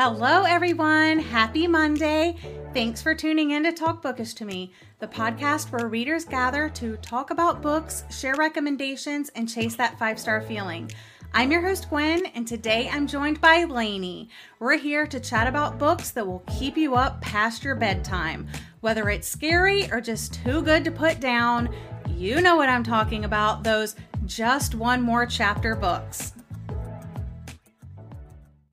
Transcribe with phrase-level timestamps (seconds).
[0.00, 1.18] Hello, everyone.
[1.18, 2.36] Happy Monday.
[2.72, 6.96] Thanks for tuning in to Talk Bookish to Me, the podcast where readers gather to
[6.98, 10.88] talk about books, share recommendations, and chase that five star feeling.
[11.34, 14.28] I'm your host, Gwen, and today I'm joined by Lainey.
[14.60, 18.46] We're here to chat about books that will keep you up past your bedtime.
[18.82, 21.74] Whether it's scary or just too good to put down,
[22.06, 23.96] you know what I'm talking about those
[24.26, 26.34] just one more chapter books.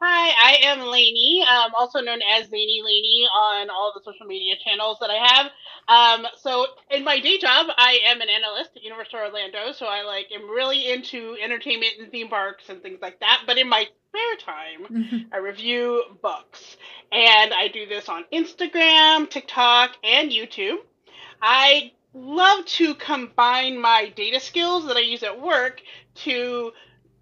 [0.07, 4.53] Hi, I am Lainey, um, also known as Zany Lainey on all the social media
[4.63, 5.47] channels that I have.
[5.87, 10.03] Um, so in my day job, I am an analyst at Universal Orlando, so I
[10.03, 13.45] like am really into entertainment and theme parks and things like that.
[13.47, 15.33] But in my spare time, mm-hmm.
[15.33, 16.77] I review books,
[17.11, 20.77] and I do this on Instagram, TikTok, and YouTube.
[21.41, 25.81] I love to combine my data skills that I use at work
[26.25, 26.73] to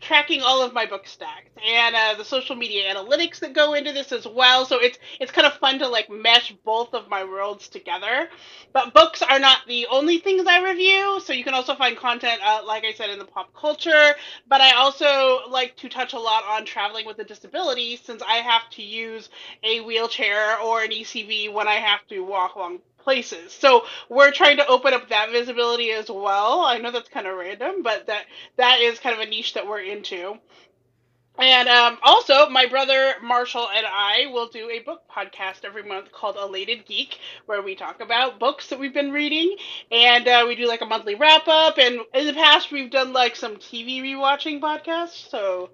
[0.03, 3.93] tracking all of my book stacks and uh, the social media analytics that go into
[3.93, 4.65] this as well.
[4.65, 8.27] So it's it's kind of fun to like mesh both of my worlds together.
[8.73, 11.21] But books are not the only things I review.
[11.23, 14.15] So you can also find content, uh, like I said, in the pop culture.
[14.47, 18.37] But I also like to touch a lot on traveling with a disability since I
[18.37, 19.29] have to use
[19.63, 23.51] a wheelchair or an ECV when I have to walk long places.
[23.53, 26.61] So we're trying to open up that visibility as well.
[26.61, 28.25] I know that's kind of random, but that
[28.57, 30.37] that is kind of a niche that we're into.
[31.39, 36.11] And um, also, my brother Marshall and I will do a book podcast every month
[36.11, 39.55] called Elated Geek, where we talk about books that we've been reading,
[39.91, 41.79] and uh, we do like a monthly wrap up.
[41.79, 45.27] And in the past, we've done like some TV rewatching podcasts.
[45.29, 45.71] So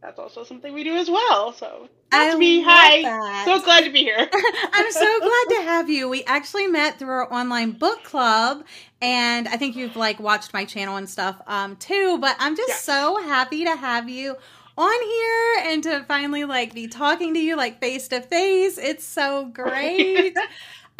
[0.00, 1.52] that's also something we do as well.
[1.52, 2.62] So that's I me.
[2.62, 3.02] Hi.
[3.02, 3.44] That.
[3.44, 4.28] So glad to be here.
[4.72, 6.08] I'm so glad to have you.
[6.08, 8.64] We actually met through our online book club
[9.02, 12.84] and I think you've like watched my channel and stuff um too, but I'm just
[12.84, 14.36] so happy to have you
[14.76, 18.78] on here and to finally like be talking to you like face to face.
[18.78, 20.36] It's so great.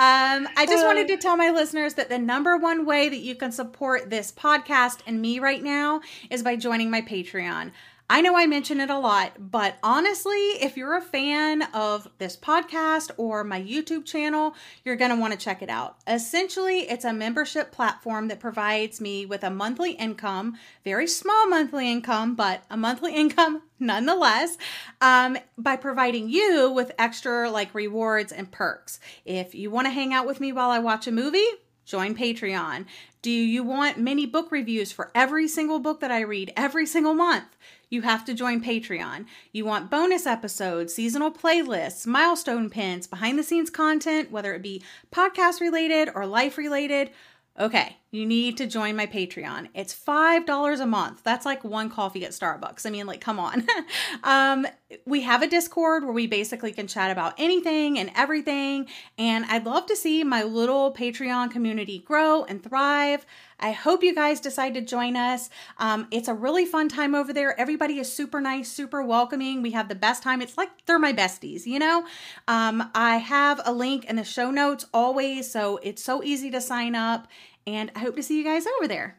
[0.01, 3.35] Um, I just wanted to tell my listeners that the number one way that you
[3.35, 7.73] can support this podcast and me right now is by joining my Patreon.
[8.11, 12.39] I know I mention it a lot, but honestly, if you're a fan of this
[12.39, 15.99] podcast or my YouTube channel, you're going to want to check it out.
[16.07, 21.93] Essentially, it's a membership platform that provides me with a monthly income, very small monthly
[21.93, 24.57] income, but a monthly income nonetheless,
[25.03, 29.01] um, by providing you with extra like rewards and perks.
[29.27, 31.47] If you want to hang out with me while I watch a movie,
[31.89, 32.87] join Patreon.
[33.23, 37.15] Do you want mini book reviews for every single book that I read every single
[37.15, 37.57] month?
[37.91, 39.27] you have to join Patreon.
[39.53, 44.83] You want bonus episodes, seasonal playlists, milestone pins, behind the scenes content, whether it be
[45.13, 47.11] podcast related or life related.
[47.59, 49.69] Okay, you need to join my Patreon.
[49.75, 51.23] It's $5 a month.
[51.25, 52.87] That's like one coffee at Starbucks.
[52.87, 53.67] I mean, like, come on.
[54.23, 54.67] um,
[55.05, 58.87] we have a Discord where we basically can chat about anything and everything.
[59.19, 63.27] And I'd love to see my little Patreon community grow and thrive.
[63.61, 65.51] I hope you guys decide to join us.
[65.77, 67.59] Um, it's a really fun time over there.
[67.61, 69.61] Everybody is super nice, super welcoming.
[69.61, 70.41] We have the best time.
[70.41, 72.07] It's like they're my besties, you know?
[72.47, 76.61] Um, I have a link in the show notes always, so it's so easy to
[76.61, 77.29] sign up
[77.69, 79.19] and I hope to see you guys over there.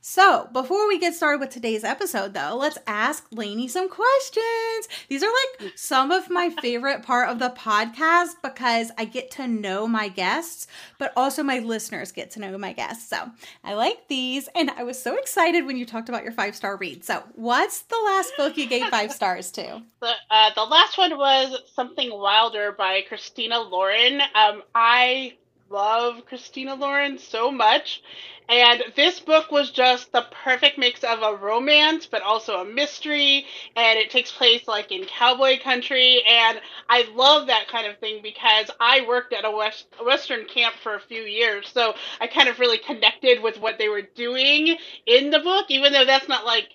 [0.00, 4.88] So, before we get started with today's episode, though, let's ask Lainey some questions.
[5.08, 9.48] These are like some of my favorite part of the podcast because I get to
[9.48, 13.10] know my guests, but also my listeners get to know my guests.
[13.10, 13.28] So,
[13.64, 16.76] I like these, and I was so excited when you talked about your five star
[16.76, 17.04] read.
[17.04, 19.82] So, what's the last book you gave five stars to?
[20.00, 24.20] The, uh, the last one was Something Wilder by Christina Lauren.
[24.32, 25.32] Um, I
[25.70, 28.02] love Christina Lauren so much.
[28.48, 33.44] And this book was just the perfect mix of a romance, but also a mystery.
[33.76, 36.22] And it takes place like in cowboy country.
[36.26, 40.76] And I love that kind of thing because I worked at a West, Western camp
[40.82, 41.68] for a few years.
[41.72, 45.92] So I kind of really connected with what they were doing in the book, even
[45.92, 46.68] though that's not like,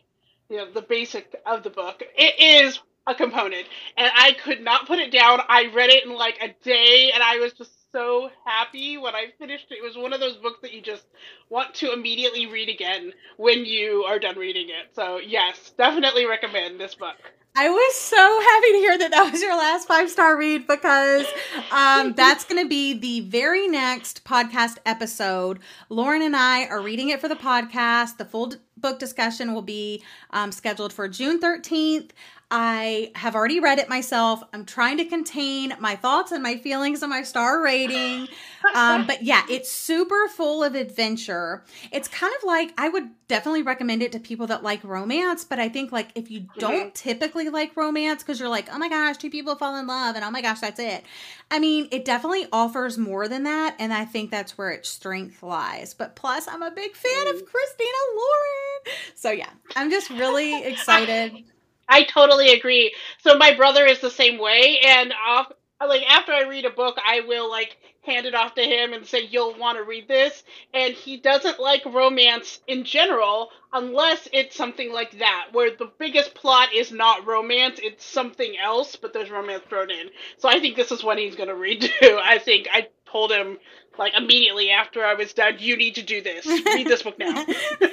[0.49, 2.03] you know, the basic of the book.
[2.15, 3.65] It is a component.
[3.97, 5.39] And I could not put it down.
[5.49, 9.27] I read it in like a day and I was just so happy when I
[9.39, 9.75] finished it.
[9.75, 11.05] It was one of those books that you just
[11.49, 14.93] want to immediately read again when you are done reading it.
[14.93, 17.15] So, yes, definitely recommend this book.
[17.55, 21.27] I was so happy to hear that that was your last five star read because
[21.71, 25.59] um, that's going to be the very next podcast episode.
[25.89, 28.17] Lauren and I are reading it for the podcast.
[28.17, 32.09] The full book discussion will be um, scheduled for June 13th.
[32.55, 34.43] I have already read it myself.
[34.53, 38.27] I'm trying to contain my thoughts and my feelings and my star rating.
[38.75, 41.63] Um, but yeah, it's super full of adventure.
[41.91, 45.57] It's kind of like I would definitely recommend it to people that like romance, but
[45.57, 47.09] I think like if you don't mm-hmm.
[47.09, 50.23] typically like romance because you're like, oh my gosh, two people fall in love and
[50.23, 51.03] oh my gosh, that's it.
[51.49, 55.41] I mean, it definitely offers more than that, and I think that's where its strength
[55.41, 55.95] lies.
[55.95, 57.45] But plus, I'm a big fan of mm.
[57.45, 58.97] Christina Lauren.
[59.15, 61.43] So yeah, I'm just really excited.
[61.89, 62.93] I totally agree.
[63.21, 65.51] So my brother is the same way, and off,
[65.85, 69.05] like after I read a book, I will like hand it off to him and
[69.05, 70.43] say you'll want to read this.
[70.73, 76.35] And he doesn't like romance in general unless it's something like that, where the biggest
[76.35, 80.09] plot is not romance, it's something else, but there's romance thrown in.
[80.37, 82.19] So I think this is what he's gonna read too.
[82.23, 83.57] I think I told him
[83.97, 86.45] like immediately after I was done, you need to do this.
[86.45, 87.45] Read this book now.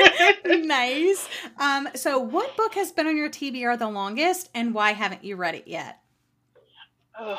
[0.47, 1.29] nice.
[1.59, 5.37] Um, so what book has been on your TBR the longest and why haven't you
[5.37, 6.01] read it yet?
[7.19, 7.39] Ugh.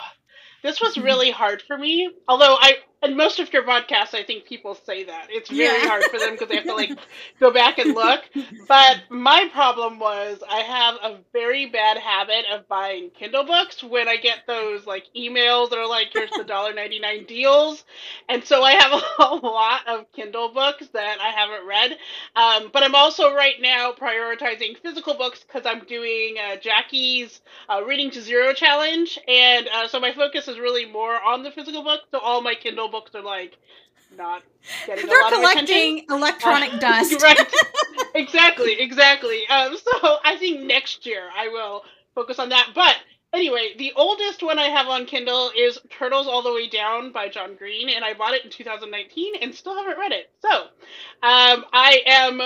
[0.63, 2.11] This was really hard for me.
[2.27, 5.87] Although I and most of your podcasts, I think people say that it's very yeah.
[5.87, 6.97] hard for them because they have to like
[7.39, 8.21] go back and look.
[8.67, 14.07] But my problem was I have a very bad habit of buying Kindle books when
[14.07, 17.83] I get those like emails that are like, "Here's the dollar ninety nine deals,"
[18.29, 21.97] and so I have a lot of Kindle books that I haven't read.
[22.35, 27.83] Um, but I'm also right now prioritizing physical books because I'm doing uh, Jackie's uh,
[27.83, 31.83] Reading to Zero challenge, and uh, so my focus is really more on the physical
[31.83, 32.01] book.
[32.11, 33.57] So all my Kindle books are like
[34.17, 34.43] not
[34.85, 37.21] getting They're a lot collecting of electronic uh, dust.
[37.23, 37.39] right.
[38.15, 39.47] exactly, exactly.
[39.47, 41.83] Um, so I think next year I will
[42.15, 42.69] focus on that.
[42.75, 42.97] But
[43.33, 47.29] anyway, the oldest one I have on Kindle is Turtles All the Way Down by
[47.29, 50.29] John Green, and I bought it in 2019 and still haven't read it.
[50.41, 50.49] So
[51.23, 52.41] um, I am.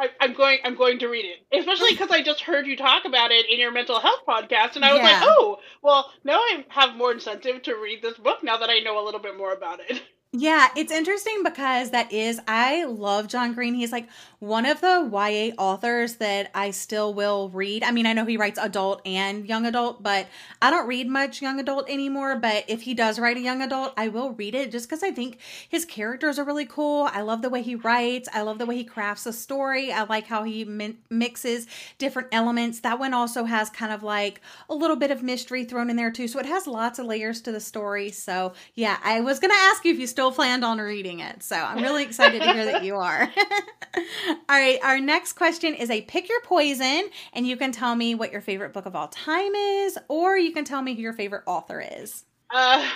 [0.00, 0.58] I, am going.
[0.64, 3.60] I'm going to read it, especially because I just heard you talk about it in
[3.60, 5.20] your mental health podcast, and I was yeah.
[5.20, 8.78] like, "Oh, well, now I have more incentive to read this book now that I
[8.78, 10.02] know a little bit more about it."
[10.32, 13.74] Yeah, it's interesting because that is, I love John Green.
[13.74, 17.82] He's like one of the YA authors that I still will read.
[17.82, 20.28] I mean, I know he writes adult and young adult, but
[20.62, 22.36] I don't read much young adult anymore.
[22.36, 25.10] But if he does write a young adult, I will read it just because I
[25.10, 25.38] think
[25.68, 27.08] his characters are really cool.
[27.12, 29.90] I love the way he writes, I love the way he crafts a story.
[29.90, 30.64] I like how he
[31.10, 31.66] mixes
[31.98, 32.78] different elements.
[32.80, 36.12] That one also has kind of like a little bit of mystery thrown in there
[36.12, 36.28] too.
[36.28, 38.12] So it has lots of layers to the story.
[38.12, 41.20] So yeah, I was going to ask you if you still still planned on reading
[41.20, 41.42] it.
[41.42, 43.22] So I'm really excited to hear that you are.
[43.96, 44.02] all
[44.50, 48.30] right, our next question is a pick your poison, and you can tell me what
[48.30, 51.44] your favorite book of all time is, or you can tell me who your favorite
[51.46, 52.24] author is.
[52.50, 52.86] Uh,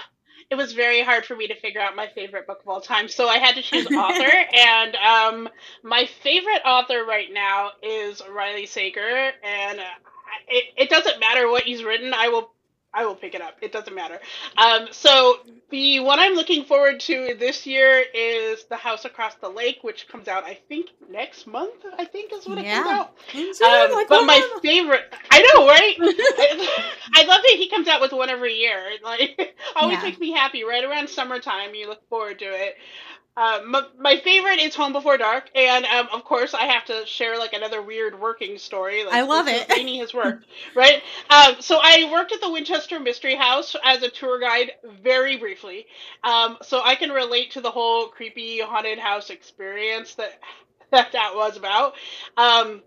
[0.51, 3.09] it was very hard for me to figure out my favorite book of all time,
[3.09, 4.31] so I had to choose author.
[4.55, 5.49] and um,
[5.83, 9.85] my favorite author right now is Riley Sager, and uh,
[10.49, 12.13] it, it doesn't matter what he's written.
[12.13, 12.51] I will
[12.95, 13.57] I will pick it up.
[13.61, 14.21] It doesn't matter.
[14.57, 19.49] Um, so the one I'm looking forward to this year is The House Across the
[19.49, 21.85] Lake, which comes out I think next month.
[21.99, 22.81] I think is when yeah.
[22.81, 22.85] it
[23.33, 23.91] comes out.
[23.91, 25.97] Um, like, but my favorite, I know, right?
[26.01, 28.83] I, I, love that he comes out with one every year.
[29.05, 30.05] Like, always yeah.
[30.05, 30.65] makes me happy.
[30.65, 32.77] Right around summertime, you look forward to it.
[33.37, 37.05] Um, my, my, favorite is Home Before Dark, and um, of course I have to
[37.05, 39.05] share like another weird working story.
[39.05, 39.77] Like, I love it.
[39.77, 40.47] Amy has worked,
[40.77, 41.03] right?
[41.31, 44.73] Um, so I worked at the Winchester Mystery House as a tour guide,
[45.03, 45.87] very briefly.
[46.23, 50.39] Um, so I can relate to the whole creepy haunted house experience that
[50.93, 51.95] that that was about.
[52.37, 52.83] Um,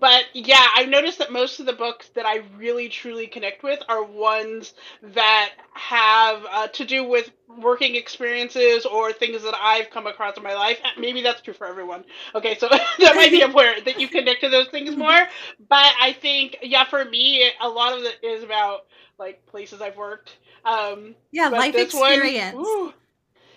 [0.00, 3.80] but yeah, I've noticed that most of the books that I really truly connect with
[3.88, 10.06] are ones that have uh, to do with working experiences or things that I've come
[10.06, 10.78] across in my life.
[10.98, 12.04] Maybe that's true for everyone.
[12.34, 15.28] Okay, so that might be a where that you connect to those things more.
[15.68, 18.86] But I think, yeah, for me, a lot of it is about
[19.18, 20.38] like places I've worked.
[20.64, 22.54] Um, yeah, life experience.
[22.54, 22.92] One, ooh,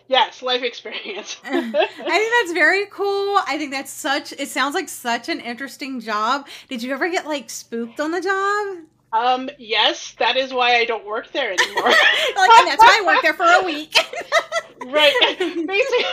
[0.07, 1.37] Yes, life experience.
[1.43, 3.39] I think that's very cool.
[3.45, 6.47] I think that's such it sounds like such an interesting job.
[6.69, 8.85] Did you ever get like spooked on the job?
[9.13, 11.83] Um, yes, that is why I don't work there anymore.
[11.85, 11.95] like,
[12.35, 13.97] that's why I work there for a week.
[14.85, 15.35] right.
[15.39, 16.05] Basically,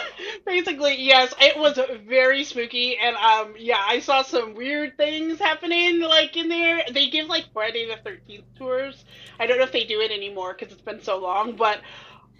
[0.46, 6.00] basically, yes, it was very spooky, and um, yeah, I saw some weird things happening
[6.00, 6.82] like in there.
[6.90, 9.04] They give like Friday the Thirteenth tours.
[9.40, 11.80] I don't know if they do it anymore because it's been so long, but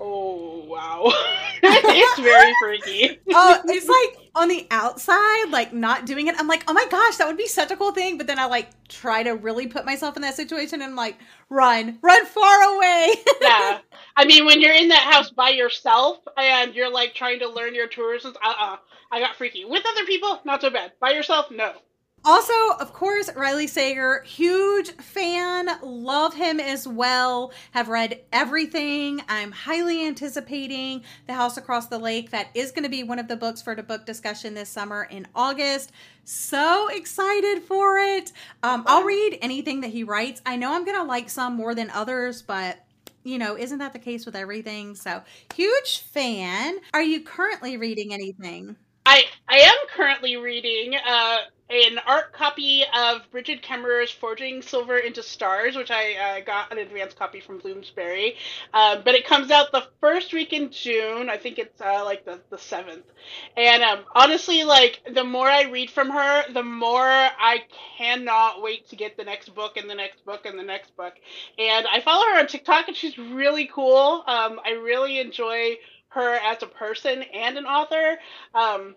[0.01, 1.05] Oh wow,
[1.63, 3.21] it's very freaky.
[3.33, 6.35] oh, it's like on the outside, like not doing it.
[6.37, 8.19] I'm like, oh my gosh, that would be such a cool thing.
[8.19, 11.19] But then I like try to really put myself in that situation, and I'm like,
[11.49, 13.15] run, run far away.
[13.41, 13.79] yeah,
[14.17, 17.75] I mean, when you're in that house by yourself and you're like trying to learn
[17.75, 18.77] your tours, uh, uh
[19.13, 19.65] I got freaky.
[19.65, 20.93] With other people, not so bad.
[20.99, 21.73] By yourself, no.
[22.27, 27.53] Also, of course, Riley Sager, huge fan, love him as well.
[27.73, 29.21] Have read everything.
[29.29, 32.31] I'm highly anticipating The House Across the Lake.
[32.31, 35.05] That is going to be one of the books for the book discussion this summer
[35.11, 35.93] in August.
[36.25, 38.33] So excited for it.
[38.63, 40.41] Um, I'll read anything that he writes.
[40.47, 42.79] I know I'm going to like some more than others, but
[43.23, 44.95] you know, isn't that the case with everything?
[44.95, 45.23] So,
[45.55, 46.79] huge fan.
[46.95, 48.77] Are you currently reading anything?
[49.07, 51.37] I I am currently reading uh,
[51.71, 56.79] an art copy of Brigid Kemmerer's Forging Silver into Stars, which I uh, got an
[56.79, 58.37] advance copy from Bloomsbury.
[58.73, 61.31] Uh, but it comes out the first week in June.
[61.31, 63.03] I think it's uh, like the, the 7th.
[63.57, 67.63] And um, honestly, like, the more I read from her, the more I
[67.97, 71.15] cannot wait to get the next book and the next book and the next book.
[71.59, 74.23] And I follow her on TikTok, and she's really cool.
[74.27, 75.77] Um, I really enjoy
[76.09, 78.19] her as a person and an author.
[78.55, 78.95] Um,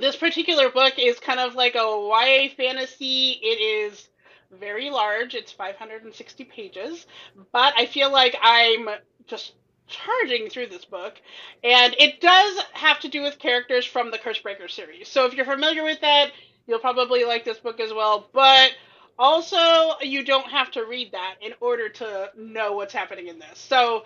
[0.00, 3.38] this particular book is kind of like a YA fantasy.
[3.42, 4.08] It is
[4.50, 5.34] very large.
[5.34, 7.06] It's 560 pages,
[7.52, 8.88] but I feel like I'm
[9.26, 9.52] just
[9.86, 11.14] charging through this book,
[11.62, 15.08] and it does have to do with characters from the Cursebreaker series.
[15.08, 16.30] So if you're familiar with that,
[16.66, 18.28] you'll probably like this book as well.
[18.32, 18.72] But
[19.18, 23.58] also, you don't have to read that in order to know what's happening in this.
[23.58, 24.04] So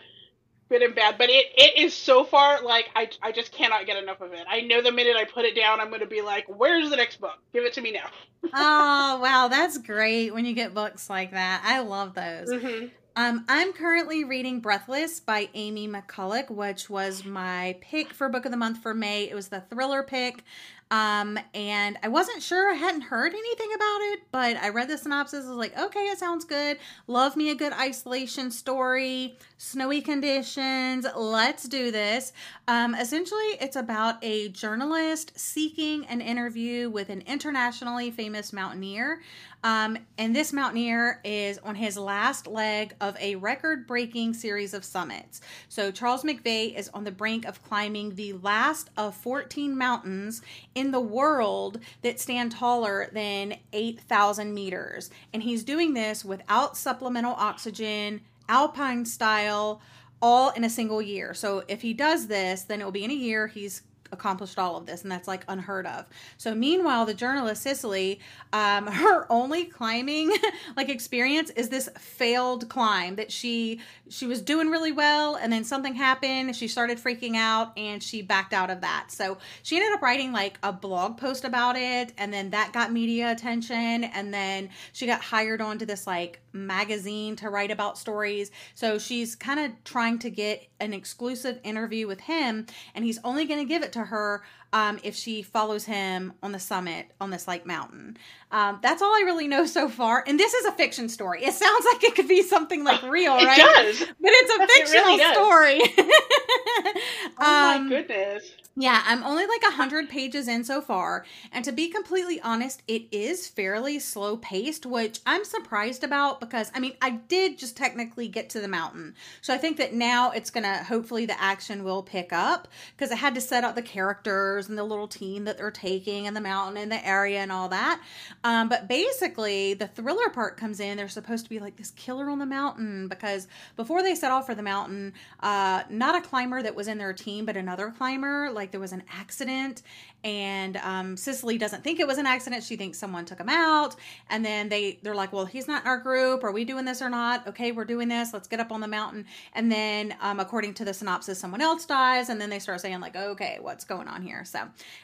[0.69, 3.97] good and bad, but it, it is so far like I, I just cannot get
[4.03, 4.47] enough of it.
[4.49, 6.97] I know the minute I put it down, I'm going to be like, "Where's the
[6.97, 7.39] next book?
[7.53, 8.11] Give it to me now."
[8.55, 11.63] oh wow, that's great when you get books like that.
[11.65, 12.51] I love those.
[12.51, 12.87] Mm-hmm.
[13.17, 18.53] Um, I'm currently reading Breathless by Amy McCulloch, which was my pick for book of
[18.53, 19.25] the month for May.
[19.25, 20.45] It was the thriller pick.
[20.91, 24.97] Um, and I wasn't sure, I hadn't heard anything about it, but I read the
[24.97, 25.45] synopsis.
[25.45, 26.79] I was like, okay, it sounds good.
[27.07, 31.07] Love me a good isolation story, snowy conditions.
[31.15, 32.33] Let's do this.
[32.67, 39.21] Um, essentially, it's about a journalist seeking an interview with an internationally famous mountaineer.
[39.65, 44.85] Um, and this mountaineer is on his last leg of a record breaking series of
[44.85, 45.41] summits.
[45.69, 50.43] So, Charles McVeigh is on the brink of climbing the last of 14 mountains
[50.75, 55.11] in the world that stand taller than 8,000 meters.
[55.33, 59.81] And he's doing this without supplemental oxygen, alpine style,
[60.23, 61.35] all in a single year.
[61.35, 63.49] So, if he does this, then it will be in a year.
[63.49, 66.07] He's accomplished all of this and that's like unheard of.
[66.37, 68.21] So meanwhile the journalist Cecily
[68.53, 70.33] um, her only climbing
[70.77, 75.65] like experience is this failed climb that she she was doing really well and then
[75.65, 79.07] something happened she started freaking out and she backed out of that.
[79.09, 82.93] So she ended up writing like a blog post about it and then that got
[82.93, 88.51] media attention and then she got hired onto this like magazine to write about stories.
[88.75, 93.45] So she's kind of trying to get an exclusive interview with him and he's only
[93.45, 97.31] going to give it to her um, if she follows him on the summit on
[97.31, 98.17] this like mountain.
[98.53, 100.23] Um, that's all I really know so far.
[100.27, 101.45] And this is a fiction story.
[101.45, 103.59] It sounds like it could be something like real, it right?
[103.59, 106.05] It does, but it's a fictional it really story.
[107.39, 108.53] oh um, my goodness!
[108.81, 111.27] Yeah, I'm only like 100 pages in so far.
[111.51, 116.71] And to be completely honest, it is fairly slow paced, which I'm surprised about because,
[116.73, 119.17] I mean, I did just technically get to the mountain.
[119.41, 123.11] So I think that now it's going to, hopefully, the action will pick up because
[123.11, 126.37] I had to set up the characters and the little team that they're taking and
[126.37, 128.01] the mountain and the area and all that.
[128.45, 130.97] Um, but basically, the thriller part comes in.
[130.97, 134.47] They're supposed to be like this killer on the mountain because before they set off
[134.47, 138.53] for the mountain, uh, not a climber that was in their team, but another climber,
[138.53, 139.83] like, like there was an accident
[140.25, 142.65] and um, Cecily doesn't think it was an accident.
[142.65, 143.95] She thinks someone took him out,
[144.29, 146.43] and then they they're like, "Well, he's not in our group.
[146.43, 147.47] Are we doing this or not?
[147.47, 148.33] Okay, we're doing this.
[148.33, 151.87] Let's get up on the mountain." And then, um, according to the synopsis, someone else
[151.87, 154.59] dies, and then they start saying like, "Okay, what's going on here?" So,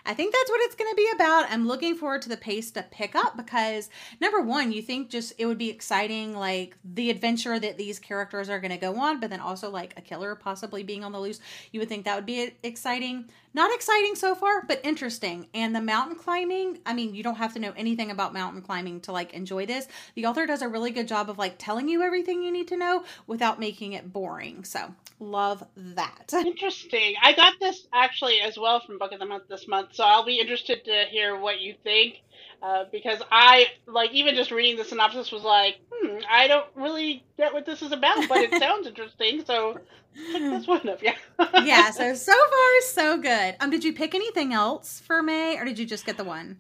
[0.05, 1.47] I think that's what it's going to be about.
[1.49, 3.91] I'm looking forward to the pace to pick up because
[4.21, 8.49] number one, you think just it would be exciting, like the adventure that these characters
[8.49, 11.21] are going to go on, but then also like a killer possibly being on the
[11.21, 11.39] loose.
[11.71, 13.27] You would think that would be exciting.
[13.55, 15.47] Not exciting so far, but interesting.
[15.55, 19.01] And the mountain climbing, I mean, you don't have to know anything about mountain climbing
[19.03, 19.87] to like enjoy this.
[20.17, 22.77] The author does a really good job of like telling you everything you need to
[22.77, 24.65] know without making it boring.
[24.65, 26.33] So, love that.
[26.33, 27.15] Interesting.
[27.23, 30.25] I got this actually as well from Book of the Month this month, so I'll
[30.25, 32.17] be interested to hear what you think.
[32.63, 37.23] Uh, because I like even just reading the synopsis was like, hmm, I don't really
[37.37, 39.79] get what this is about, but it sounds interesting, so
[40.15, 41.03] pick this one up.
[41.03, 41.15] Yeah.
[41.63, 41.91] yeah.
[41.91, 43.57] So so far so good.
[43.61, 46.59] Um, did you pick anything else for May, or did you just get the one?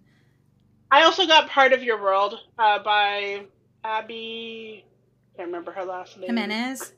[0.90, 3.46] I also got Part of Your World uh, by
[3.82, 4.84] Abby.
[4.84, 6.26] I Can't remember her last name.
[6.28, 6.92] Jimenez.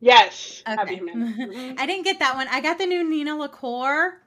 [0.00, 0.62] Yes.
[0.68, 0.80] Okay.
[0.80, 1.76] Abby Jimenez.
[1.78, 2.48] I didn't get that one.
[2.48, 4.20] I got the new Nina LaCour.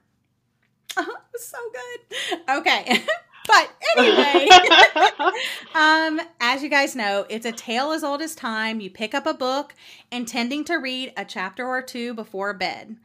[0.96, 2.40] Oh, so good.
[2.58, 3.04] Okay.
[3.46, 4.48] But anyway,
[5.74, 8.80] um, as you guys know, it's a tale as old as time.
[8.80, 9.74] You pick up a book
[10.10, 12.96] intending to read a chapter or two before bed.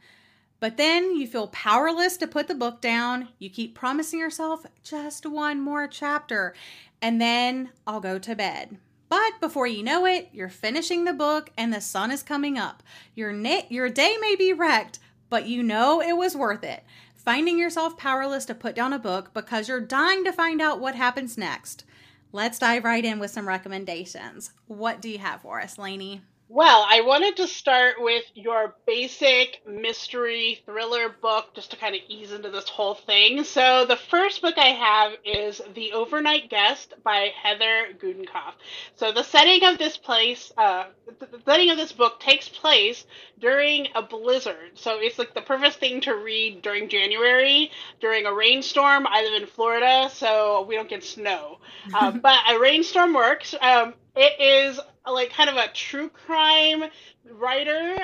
[0.60, 3.28] But then you feel powerless to put the book down.
[3.38, 6.54] You keep promising yourself just one more chapter,
[7.00, 8.76] and then I'll go to bed.
[9.08, 12.82] But before you know it, you're finishing the book and the sun is coming up.
[13.16, 16.84] Your, na- your day may be wrecked, but you know it was worth it.
[17.24, 20.94] Finding yourself powerless to put down a book because you're dying to find out what
[20.94, 21.84] happens next.
[22.32, 24.52] Let's dive right in with some recommendations.
[24.66, 26.22] What do you have for us, Lainey?
[26.52, 32.00] Well, I wanted to start with your basic mystery thriller book just to kind of
[32.08, 33.44] ease into this whole thing.
[33.44, 38.54] So, the first book I have is The Overnight Guest by Heather Gudenkauf.
[38.96, 40.86] So, the setting of this place, uh,
[41.20, 43.06] the setting of this book takes place
[43.38, 44.72] during a blizzard.
[44.74, 49.06] So, it's like the perfect thing to read during January, during a rainstorm.
[49.06, 51.60] I live in Florida, so we don't get snow.
[51.94, 53.54] Um, but a rainstorm works.
[53.60, 56.84] Um, it is like kind of a true crime
[57.30, 57.96] writer,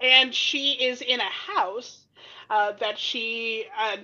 [0.00, 2.04] and she is in a house
[2.50, 3.96] uh, that she uh,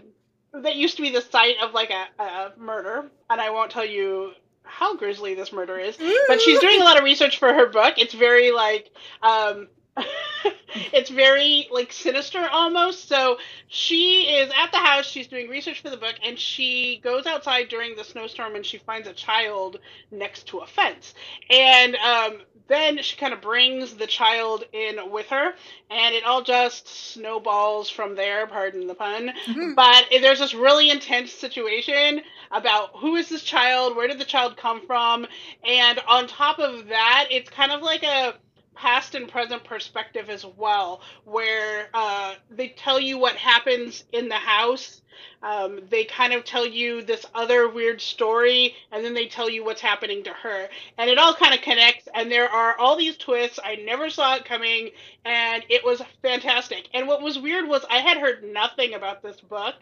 [0.55, 3.85] that used to be the site of like a, a murder, and I won't tell
[3.85, 5.97] you how grisly this murder is,
[6.29, 7.95] but she's doing a lot of research for her book.
[7.99, 8.91] It's very like
[9.23, 9.69] um,
[10.93, 13.09] it's very like sinister almost.
[13.09, 17.27] So she is at the house, she's doing research for the book, and she goes
[17.27, 19.79] outside during the snowstorm and she finds a child
[20.11, 21.15] next to a fence.
[21.51, 25.55] And um, then she kind of brings the child in with her,
[25.91, 29.33] and it all just snowballs from there, pardon the pun.
[29.49, 29.75] Mhm.
[29.75, 32.21] But there's this really intense situation
[32.53, 35.27] about who is this child, where did the child come from,
[35.65, 38.35] and on top of that, it's kind of like a
[38.81, 44.35] past and present perspective as well, where uh, they tell you what happens in the
[44.35, 45.03] house.
[45.43, 49.63] Um, they kind of tell you this other weird story, and then they tell you
[49.63, 50.69] what's happening to her.
[50.97, 53.59] And it all kind of connects, and there are all these twists.
[53.63, 54.91] I never saw it coming,
[55.27, 56.89] and it was fantastic.
[56.95, 59.75] And what was weird was I had heard nothing about this book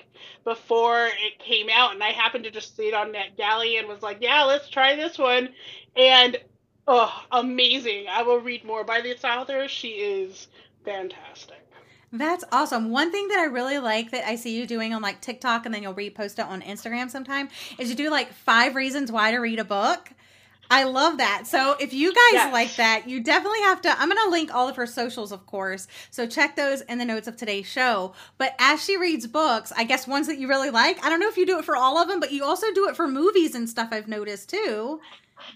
[0.43, 4.03] before it came out, and I happened to just see it on NetGalley and was
[4.03, 5.51] like, yeah, let's try this one.
[5.95, 6.37] And
[6.91, 8.07] Oh, amazing.
[8.09, 9.69] I will read more by this author.
[9.69, 10.49] She is
[10.87, 11.63] fantastic.
[12.11, 12.89] That's awesome.
[12.89, 15.75] One thing that I really like that I see you doing on like TikTok and
[15.75, 19.37] then you'll repost it on Instagram sometime is you do like five reasons why to
[19.37, 20.11] read a book.
[20.71, 21.47] I love that.
[21.47, 22.53] So if you guys Yes.
[22.53, 23.91] like that, you definitely have to.
[24.01, 25.89] I'm going to link all of her socials, of course.
[26.11, 28.15] So check those in the notes of today's show.
[28.37, 31.29] But as she reads books, I guess ones that you really like, I don't know
[31.29, 33.55] if you do it for all of them, but you also do it for movies
[33.55, 35.01] and stuff, I've noticed too.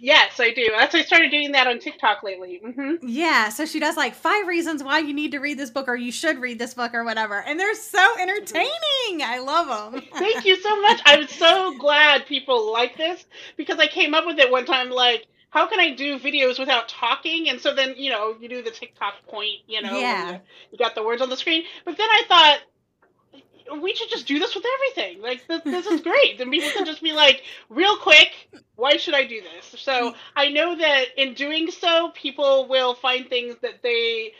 [0.00, 0.68] Yes, I do.
[0.76, 2.60] That's I started doing that on TikTok lately.
[2.64, 5.88] hmm Yeah, so she does like five reasons why you need to read this book
[5.88, 7.42] or you should read this book or whatever.
[7.42, 9.22] And they're so entertaining.
[9.22, 10.02] I love them.
[10.18, 11.00] Thank you so much.
[11.04, 13.24] I'm so glad people like this
[13.56, 16.88] because I came up with it one time like how can I do videos without
[16.88, 17.50] talking?
[17.50, 20.38] And so then, you know, you do the TikTok point, you know, Yeah.
[20.70, 21.64] you, got the words on the screen.
[21.84, 25.20] But then I thought we should just do this with everything.
[25.20, 26.38] Like this, this is great.
[26.38, 28.30] Then people can just be like, real quick,
[28.76, 29.78] why should I do this?
[29.78, 34.32] So I know that in doing so, people will find things that they,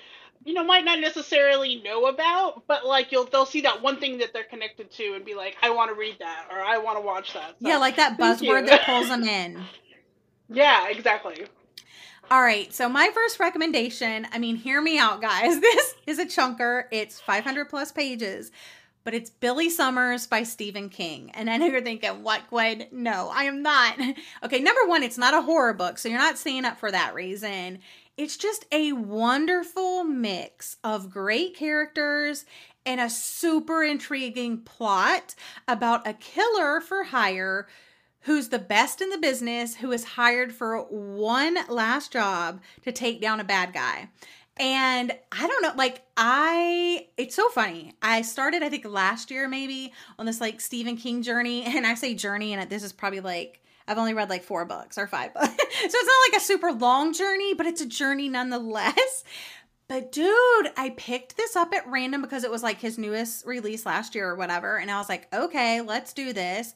[0.46, 4.16] you know, might not necessarily know about, but like you'll they'll see that one thing
[4.18, 6.96] that they're connected to and be like, I want to read that or I want
[6.96, 7.56] to watch that.
[7.60, 9.62] So, Yeah, like that buzzword that pulls them in.
[10.52, 11.46] yeah, exactly.
[12.30, 15.60] All right, so my first recommendation, I mean, hear me out, guys.
[15.60, 16.84] This is a chunker.
[16.90, 18.50] It's 500 plus pages,
[19.04, 21.30] but it's Billy Summers by Stephen King.
[21.34, 22.86] And I know you're thinking, what, Gwen?
[22.90, 23.98] No, I am not.
[24.44, 27.14] Okay, number one, it's not a horror book, so you're not staying up for that
[27.14, 27.78] reason.
[28.16, 32.44] It's just a wonderful mix of great characters
[32.84, 35.34] and a super intriguing plot
[35.68, 37.68] about a killer for hire
[38.22, 43.20] who's the best in the business, who is hired for one last job to take
[43.20, 44.08] down a bad guy.
[44.58, 47.94] And I don't know, like, I, it's so funny.
[48.02, 51.64] I started, I think, last year maybe on this like Stephen King journey.
[51.72, 54.98] And I say journey, and this is probably like, I've only read like four books
[54.98, 55.48] or five books.
[55.56, 59.24] so it's not like a super long journey, but it's a journey nonetheless.
[59.88, 63.84] But dude, I picked this up at random because it was like his newest release
[63.84, 64.78] last year or whatever.
[64.78, 66.74] And I was like, okay, let's do this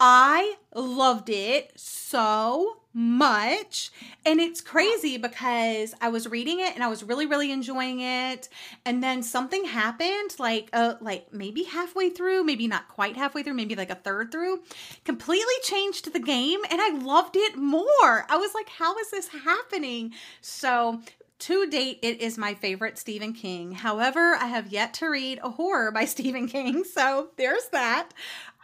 [0.00, 3.92] I loved it so much.
[4.24, 8.48] And it's crazy because I was reading it and I was really, really enjoying it.
[8.84, 13.54] And then something happened, like uh like maybe halfway through, maybe not quite halfway through,
[13.54, 14.62] maybe like a third through,
[15.04, 18.26] completely changed the game and I loved it more.
[18.28, 20.14] I was like, how is this happening?
[20.40, 21.00] So
[21.40, 23.72] to date, it is my favorite Stephen King.
[23.72, 28.10] However, I have yet to read a horror by Stephen King, so there's that.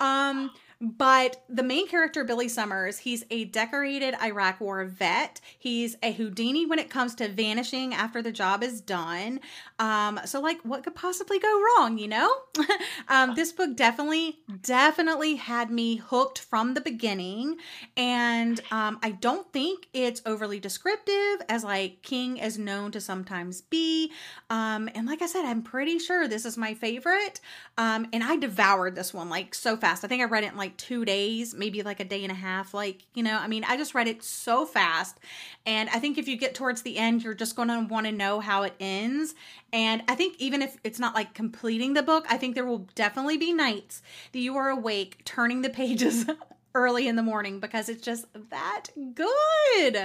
[0.01, 5.41] Um, but the main character, Billy Summers, he's a decorated Iraq War vet.
[5.59, 9.41] He's a Houdini when it comes to vanishing after the job is done.
[9.79, 12.31] Um, so, like, what could possibly go wrong, you know?
[13.09, 17.57] um, this book definitely, definitely had me hooked from the beginning.
[17.97, 23.63] And um, I don't think it's overly descriptive, as like King is known to sometimes
[23.63, 24.13] be.
[24.51, 27.41] Um, and like I said, I'm pretty sure this is my favorite.
[27.79, 30.05] Um, and I devoured this one like so fast.
[30.05, 32.33] I think I read it in like like two days, maybe like a day and
[32.33, 32.75] a half.
[32.75, 35.19] Like, you know, I mean, I just read it so fast.
[35.65, 38.13] And I think if you get towards the end, you're just going to want to
[38.13, 39.35] know how it ends.
[39.73, 42.89] And I think even if it's not like completing the book, I think there will
[42.95, 44.03] definitely be nights
[44.33, 46.27] that you are awake turning the pages
[46.75, 49.97] early in the morning because it's just that good.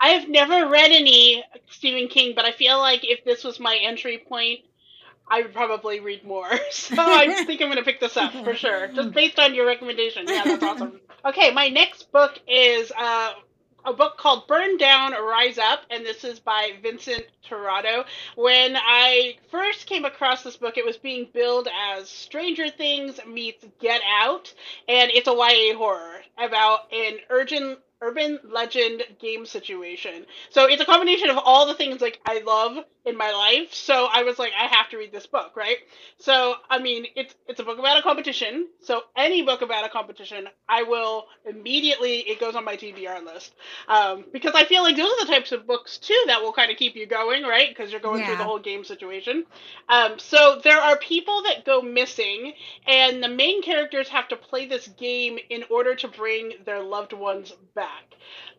[0.00, 3.76] I have never read any Stephen King, but I feel like if this was my
[3.82, 4.60] entry point,
[5.28, 6.48] I would probably read more.
[6.70, 9.66] So I think I'm going to pick this up for sure, just based on your
[9.66, 10.26] recommendation.
[10.28, 11.00] Yeah, that's awesome.
[11.24, 13.32] Okay, my next book is uh,
[13.84, 18.04] a book called Burn Down, Rise Up, and this is by Vincent Tirado.
[18.36, 23.64] When I first came across this book, it was being billed as Stranger Things meets
[23.80, 24.52] Get Out,
[24.88, 30.26] and it's a YA horror about an urgent urban legend game situation.
[30.50, 33.74] So it's a combination of all the things like I love in my life.
[33.74, 35.76] So I was like, I have to read this book, right?
[36.18, 38.68] So I mean, it's it's a book about a competition.
[38.80, 43.54] So any book about a competition, I will immediately it goes on my TBR list
[43.88, 46.70] um, because I feel like those are the types of books too that will kind
[46.70, 47.68] of keep you going, right?
[47.68, 48.28] Because you're going yeah.
[48.28, 49.44] through the whole game situation.
[49.88, 52.54] Um, so there are people that go missing,
[52.86, 57.12] and the main characters have to play this game in order to bring their loved
[57.12, 57.93] ones back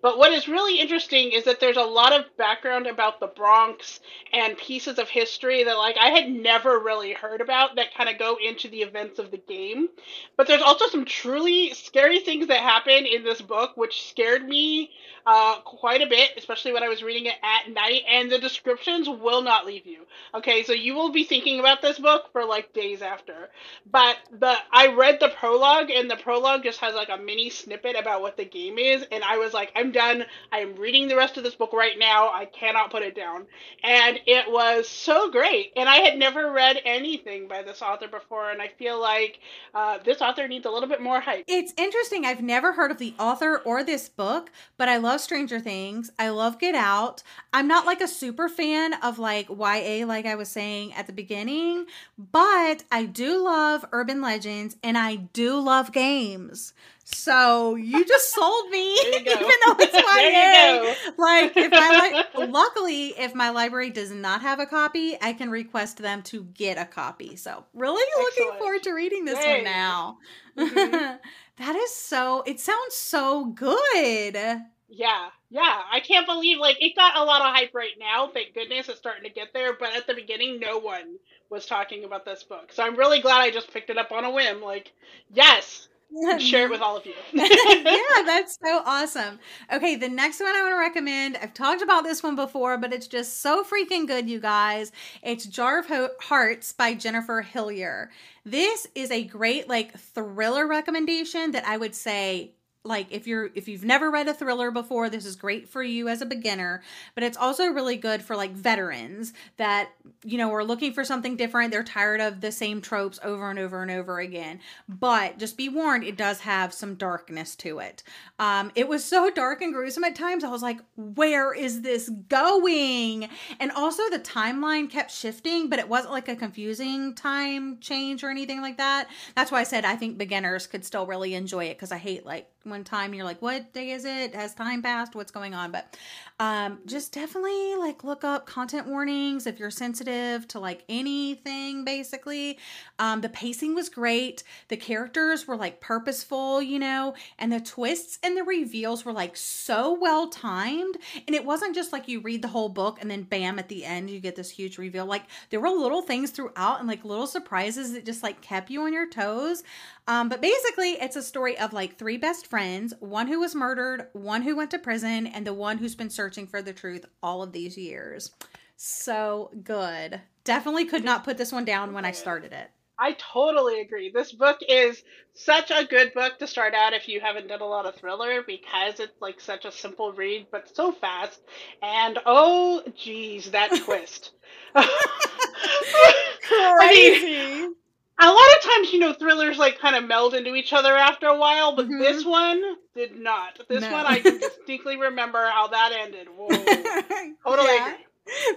[0.02, 4.00] But what is really interesting is that there's a lot of background about the Bronx
[4.34, 8.19] and pieces of history that like I had never really heard about that kind of
[8.19, 9.89] go into the events of the game.
[10.38, 14.91] But there's also some truly scary things that happen in this book which scared me
[15.26, 19.10] uh, quite a bit, especially when I was reading it at night, and the descriptions
[19.10, 20.06] will not leave you.
[20.36, 23.50] Okay, so you will be thinking about this book for like days after.
[23.91, 27.95] But the I read the prologue, and the prologue just has like a mini snippet
[27.98, 30.25] about what the game is, and I was like, I'm done.
[30.51, 32.29] I am reading the rest of this book right now.
[32.29, 33.45] I cannot put it down.
[33.83, 35.71] And it was so great.
[35.75, 39.39] And I had never read anything by this author before, and I feel like
[39.73, 41.45] uh, this author needs a little bit more hype.
[41.47, 42.25] It's interesting.
[42.25, 46.11] I've never heard of the author or this book, but I love Stranger Things.
[46.19, 47.23] I love Get Out.
[47.56, 51.13] I'm not like a super fan of like YA, like I was saying at the
[51.13, 51.86] beginning,
[52.18, 56.74] but I do love urban legends and I do love games.
[57.06, 59.24] So you just sold me, even
[59.65, 59.94] though it's
[61.08, 61.13] YA.
[61.18, 65.50] like if I li- luckily, if my library does not have a copy, I can
[65.50, 67.38] request them to get a copy.
[67.38, 68.38] So really Excellent.
[68.50, 69.56] looking forward to reading this Yay.
[69.56, 70.18] one now.
[70.58, 71.15] Mm-hmm.
[71.63, 72.41] that is so.
[72.46, 74.62] It sounds so good.
[74.88, 75.82] Yeah, yeah.
[75.91, 78.30] I can't believe like it got a lot of hype right now.
[78.32, 79.74] Thank goodness it's starting to get there.
[79.78, 81.17] But at the beginning, no one
[81.50, 82.71] was talking about this book.
[82.71, 84.62] So I'm really glad I just picked it up on a whim.
[84.62, 84.93] Like,
[85.34, 85.88] yes,
[86.39, 87.13] share it with all of you.
[87.34, 89.39] yeah, that's so awesome.
[89.74, 92.93] Okay, the next one I want to recommend, I've talked about this one before, but
[92.93, 94.91] it's just so freaking good, you guys.
[95.24, 98.12] It's Jar of Hearts by Jennifer Hillier.
[98.45, 102.52] This is a great like thriller recommendation that I would say
[102.86, 106.08] like if you're if you've never read a thriller before this is great for you
[106.08, 106.82] as a beginner
[107.13, 109.89] but it's also really good for like veterans that
[110.24, 111.71] you know are looking for something different.
[111.71, 114.60] They're tired of the same tropes over and over and over again.
[114.88, 118.04] But just be warned it does have some darkness to it.
[118.39, 122.10] Um it was so dark and gruesome at times i was like where is this
[122.10, 123.30] going?
[123.60, 128.30] And also the timeline kept shifting but it wasn't like a confusing time change or
[128.30, 129.08] anything like that.
[129.36, 132.26] That's why i said i think beginners could still really enjoy it because i hate
[132.26, 134.35] like one time you're like, what day is it?
[134.35, 135.15] Has time passed?
[135.15, 135.71] What's going on?
[135.71, 135.95] But
[136.41, 142.57] um, just definitely like look up content warnings if you're sensitive to like anything, basically.
[142.99, 144.43] Um, the pacing was great.
[144.67, 149.38] The characters were like purposeful, you know, and the twists and the reveals were like
[149.38, 150.97] so well timed.
[151.27, 153.85] And it wasn't just like you read the whole book and then bam, at the
[153.85, 155.05] end, you get this huge reveal.
[155.05, 158.81] Like there were little things throughout and like little surprises that just like kept you
[158.81, 159.63] on your toes.
[160.07, 162.64] Um, but basically, it's a story of like three best friends
[162.99, 166.47] one who was murdered, one who went to prison, and the one who's been searching
[166.47, 168.32] for the truth all of these years.
[168.78, 170.21] So good.
[170.43, 172.69] Definitely could not put this one down when I started it.
[172.97, 174.10] I totally agree.
[174.10, 177.65] This book is such a good book to start out if you haven't done a
[177.65, 181.41] lot of thriller because it's like such a simple read but so fast.
[181.82, 184.32] And oh geez, that twist.
[184.73, 184.86] Crazy.
[186.51, 187.75] I mean,
[188.19, 191.28] a lot of times, you know, thrillers like kind of meld into each other after
[191.28, 191.99] a while, but Mhm.
[191.99, 192.62] this one
[192.95, 193.60] did not.
[193.67, 193.91] This No.
[193.91, 196.28] one I can distinctly remember how that ended.
[196.30, 196.47] Whoa.
[197.45, 197.93] Totally Yeah.
[197.93, 198.06] agree.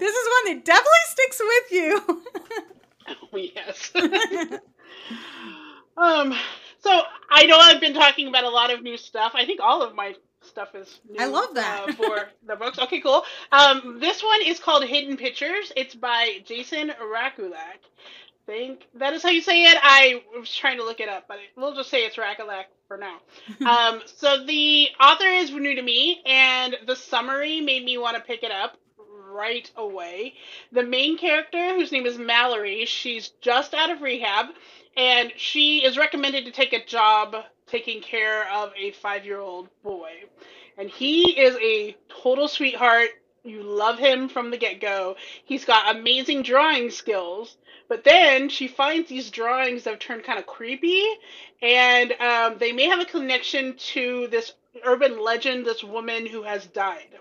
[0.00, 2.24] This is one that definitely sticks with you.
[3.32, 3.90] Oh, yes.
[5.96, 6.34] um,
[6.80, 9.32] so I know I've been talking about a lot of new stuff.
[9.34, 11.16] I think all of my stuff is new.
[11.18, 11.88] I love that.
[11.88, 12.78] uh, for the books.
[12.78, 13.24] Okay, cool.
[13.50, 15.72] Um, this one is called Hidden Pictures.
[15.76, 17.80] It's by Jason Rekulak.
[18.48, 19.76] Think that is how you say it.
[19.82, 23.18] I was trying to look it up, but we'll just say it's Rekulak for now.
[23.70, 28.22] um, so the author is new to me, and the summary made me want to
[28.22, 28.78] pick it up
[29.30, 30.32] right away.
[30.72, 34.46] The main character, whose name is Mallory, she's just out of rehab,
[34.96, 39.68] and she is recommended to take a job taking care of a five year old
[39.82, 40.10] boy.
[40.78, 43.10] And he is a total sweetheart.
[43.44, 45.16] You love him from the get go.
[45.44, 47.56] He's got amazing drawing skills.
[47.88, 51.06] But then she finds these drawings that have turned kind of creepy,
[51.62, 54.52] and um, they may have a connection to this
[54.84, 57.14] urban legend, this woman who has died.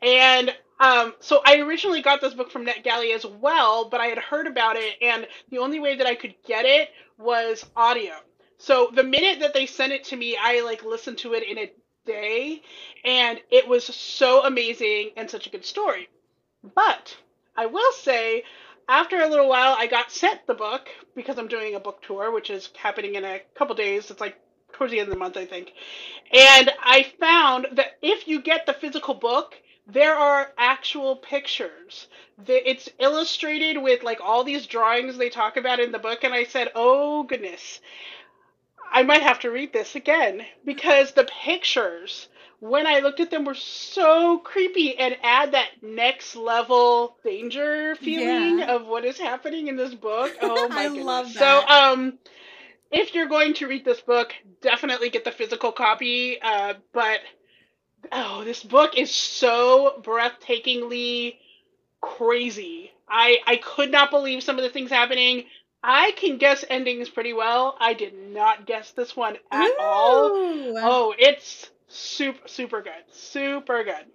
[0.00, 4.18] And um, so I originally got this book from NetGalley as well, but I had
[4.18, 8.14] heard about it, and the only way that I could get it was audio.
[8.58, 11.58] So the minute that they sent it to me, I like listened to it in
[11.58, 11.72] a
[12.08, 12.62] day,
[13.04, 16.08] and it was so amazing and such a good story.
[16.74, 17.16] But
[17.56, 18.42] I will say,
[18.88, 22.32] after a little while, I got sent the book because I'm doing a book tour,
[22.32, 24.10] which is happening in a couple days.
[24.10, 24.36] It's like
[24.72, 25.72] towards the end of the month, I think.
[26.32, 29.54] And I found that if you get the physical book,
[29.86, 32.08] there are actual pictures.
[32.46, 36.44] It's illustrated with like all these drawings they talk about in the book, and I
[36.44, 37.80] said, "Oh goodness,
[38.92, 42.28] I might have to read this again because the pictures."
[42.60, 48.58] When I looked at them, were so creepy and add that next level danger feeling
[48.58, 48.66] Yeah.
[48.68, 50.36] of what is happening in this book.
[50.42, 51.04] Oh my I goodness!
[51.04, 52.18] love So, um,
[52.90, 56.40] if you're going to read this book, definitely get the physical copy.
[56.40, 57.20] Uh, but
[58.12, 61.36] oh, this book is so breathtakingly
[62.00, 62.92] crazy.
[63.08, 65.44] I I could not believe some of the things happening.
[65.82, 67.76] I can guess endings pretty well.
[67.78, 70.30] I did not guess this one at all.
[70.82, 73.04] Oh, it's super super good.
[73.12, 74.06] Super good.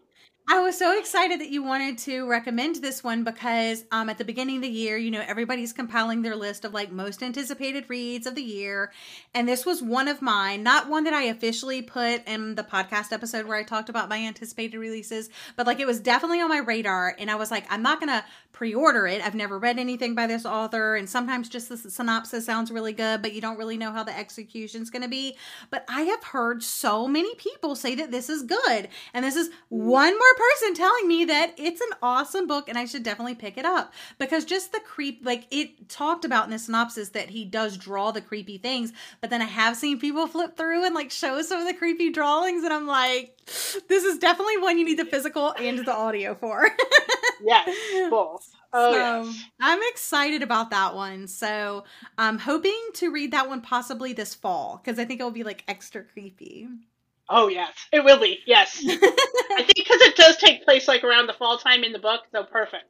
[0.46, 4.26] I was so excited that you wanted to recommend this one because um, at the
[4.26, 8.28] beginning of the year, you know, everybody's compiling their list of like most anticipated reads
[8.28, 8.92] of the year.
[9.34, 13.14] And this was one of mine, not one that I officially put in the podcast
[13.14, 16.58] episode where I talked about my anticipated releases, but like it was definitely on my
[16.58, 17.16] radar.
[17.18, 19.22] And I was like, I'm not going to pre order it.
[19.22, 20.96] I've never read anything by this author.
[20.96, 24.18] And sometimes just the synopsis sounds really good, but you don't really know how the
[24.18, 25.38] execution's going to be.
[25.70, 28.90] But I have heard so many people say that this is good.
[29.14, 32.86] And this is one more person telling me that it's an awesome book and I
[32.86, 36.60] should definitely pick it up because just the creep, like it talked about in the
[36.60, 40.58] synopsis that he does draw the creepy things, but then I have seen people flip
[40.58, 43.40] through and like show some of the creepy drawings, and I'm like,
[43.88, 46.70] this is definitely one you need the physical and the audio for.
[47.46, 48.50] Yes, both.
[48.72, 49.46] Oh so yes.
[49.60, 51.28] I'm excited about that one.
[51.28, 51.84] So
[52.18, 55.44] I'm hoping to read that one possibly this fall because I think it will be
[55.44, 56.68] like extra creepy.
[57.30, 57.74] Oh yes.
[57.92, 58.40] It will be.
[58.46, 58.82] Yes.
[58.88, 62.22] I think because it does take place like around the fall time in the book,
[62.32, 62.86] so perfect.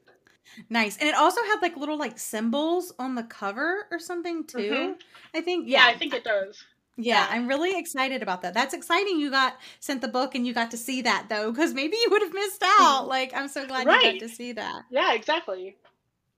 [0.70, 0.98] Nice.
[0.98, 4.58] And it also had like little like symbols on the cover or something too.
[4.58, 4.96] Mhm.
[5.36, 6.64] I think Yeah, yeah, I think it does.
[6.98, 7.28] yeah.
[7.30, 8.54] I'm really excited about that.
[8.54, 11.74] That's exciting you got sent the book and you got to see that though cuz
[11.74, 13.08] maybe you would have missed out.
[13.16, 14.84] Like I'm so glad you got to see that.
[14.90, 15.76] Yeah, exactly.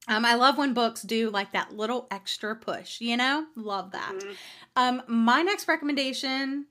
[0.07, 3.47] Um I love when books do like that little extra push, you know?
[3.55, 4.13] Love that.
[4.15, 4.35] Mhm.
[4.77, 6.65] Um, my next recommendation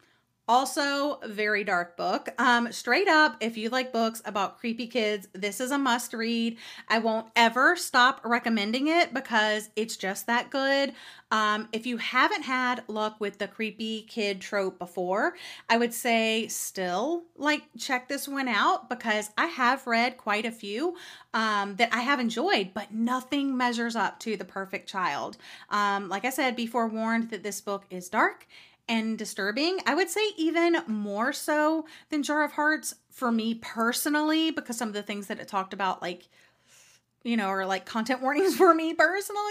[0.46, 2.28] Also, very dark book.
[2.38, 6.58] Um, straight up, if you like books about creepy kids, this is a must read.
[6.86, 10.92] I won't ever stop recommending it because it's just that good.
[11.30, 15.34] Um, if you haven't had luck with the creepy kid trope before,
[15.70, 20.52] I would say still like check this one out because I have read quite a
[20.52, 20.94] few
[21.32, 25.38] um, that I have enjoyed, but nothing measures up to The Perfect Child.
[25.70, 28.46] Um, like I said, be forewarned that this book is dark
[28.88, 29.78] and disturbing.
[29.86, 34.88] I would say even more so than Jar of Hearts for me personally, because some
[34.88, 36.28] of the things that it talked about, like,
[37.24, 39.42] you know, or like content warnings for me personally.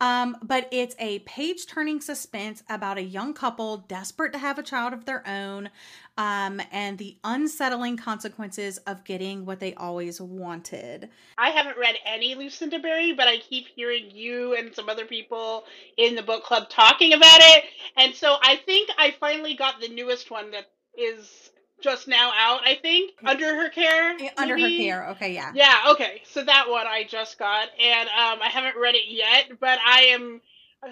[0.00, 4.62] Um, but it's a page turning suspense about a young couple desperate to have a
[4.62, 5.70] child of their own
[6.16, 11.08] um, and the unsettling consequences of getting what they always wanted.
[11.38, 15.64] I haven't read any Lucinda Berry, but I keep hearing you and some other people
[15.96, 17.64] in the book club talking about it.
[17.96, 20.66] And so I think I finally got the newest one that
[20.98, 21.49] is
[21.80, 24.16] just now out, I think, under her care.
[24.36, 25.52] Under her care, okay, yeah.
[25.54, 26.22] Yeah, okay.
[26.24, 30.02] So that one I just got, and um, I haven't read it yet, but I
[30.12, 30.40] am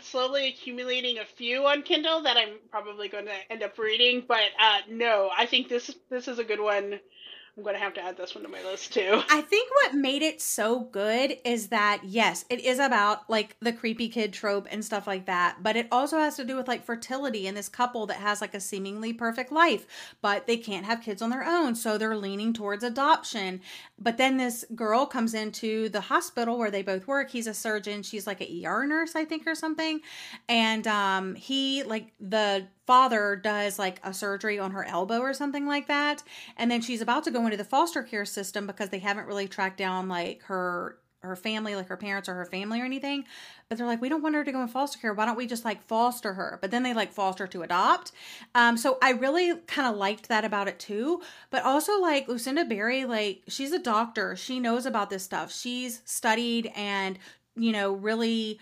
[0.01, 4.25] slowly accumulating a few on Kindle that I'm probably going to end up reading.
[4.27, 7.01] But uh, no, I think this this is a good one
[7.59, 9.21] I'm going to have to add this one to my list too.
[9.31, 13.73] I think what made it so good is that, yes, it is about like the
[13.73, 16.85] creepy kid trope and stuff like that, but it also has to do with like
[16.85, 19.89] fertility and this couple that has like a seemingly perfect life,
[20.23, 21.75] but they can't have kids on their own.
[21.75, 23.61] So they're leaning towards adoption.
[23.99, 27.29] But then this girl comes into the hospital where they both work.
[27.29, 28.05] He's a surgeon.
[28.05, 30.01] She's like an ER nurse, I think, or something.
[30.49, 35.67] And um, he, like, the father does like a surgery on her elbow or something
[35.67, 36.23] like that
[36.57, 39.47] and then she's about to go into the foster care system because they haven't really
[39.47, 43.27] tracked down like her her family like her parents or her family or anything
[43.69, 45.13] but they're like we don't want her to go in foster care.
[45.13, 46.59] Why don't we just like foster her?
[46.63, 48.13] But then they like foster to adopt.
[48.55, 51.21] Um so i really kind of liked that about it too
[51.51, 54.35] but also like lucinda berry like she's a doctor.
[54.35, 55.53] She knows about this stuff.
[55.53, 57.19] She's studied and
[57.55, 58.61] you know really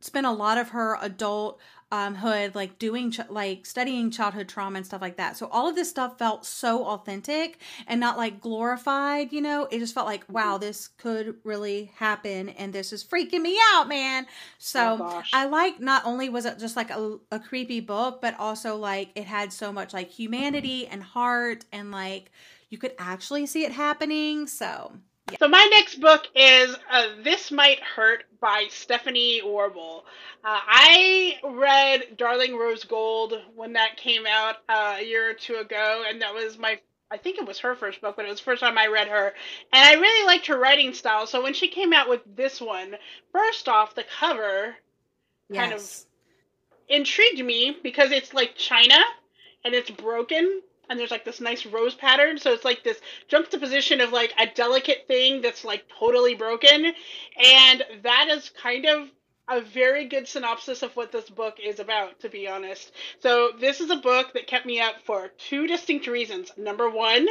[0.00, 1.58] spent a lot of her adult
[1.90, 5.36] um, hood, like doing, ch- like studying childhood trauma and stuff like that.
[5.36, 9.66] So all of this stuff felt so authentic and not like glorified, you know?
[9.70, 10.66] It just felt like, wow, mm-hmm.
[10.66, 14.26] this could really happen and this is freaking me out, man.
[14.58, 18.38] So oh, I like not only was it just like a, a creepy book, but
[18.38, 22.30] also like it had so much like humanity and heart and like
[22.68, 24.46] you could actually see it happening.
[24.46, 24.92] So
[25.38, 30.04] so my next book is uh, This Might Hurt by Stephanie Wrobel.
[30.44, 35.56] Uh, I read Darling Rose Gold when that came out uh, a year or two
[35.56, 38.38] ago, and that was my I think it was her first book, but it was
[38.38, 39.32] the first time I read her.
[39.72, 41.26] And I really liked her writing style.
[41.26, 42.96] So when she came out with this one,
[43.32, 44.76] first off, the cover
[45.48, 45.58] yes.
[45.58, 45.90] kind of
[46.94, 48.98] intrigued me because it's like China
[49.64, 52.38] and it's broken and there's like this nice rose pattern.
[52.38, 56.86] So it's like this juxtaposition of like a delicate thing that's like totally broken.
[56.86, 59.10] And that is kind of
[59.48, 62.92] a very good synopsis of what this book is about to be honest.
[63.20, 66.52] So this is a book that kept me up for two distinct reasons.
[66.56, 67.26] Number one